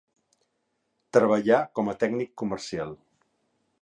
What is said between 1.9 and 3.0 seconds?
a tècnic comercial.